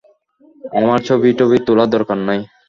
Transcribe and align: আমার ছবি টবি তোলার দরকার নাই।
আমার 0.77 0.99
ছবি 1.07 1.29
টবি 1.39 1.57
তোলার 1.67 1.89
দরকার 1.95 2.17
নাই। 2.27 2.39